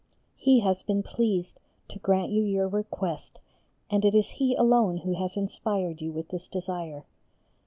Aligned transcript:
He 0.35 0.61
has 0.61 0.81
been 0.81 1.03
pleased 1.03 1.59
to 1.89 1.99
grant 1.99 2.31
you 2.31 2.41
your 2.43 2.67
request 2.67 3.37
and 3.87 4.03
it 4.03 4.15
is 4.15 4.31
He 4.31 4.55
alone 4.55 4.97
who 4.97 5.13
has 5.13 5.37
inspired 5.37 6.01
you 6.01 6.11
with 6.11 6.29
this 6.29 6.47
desire. 6.49 7.05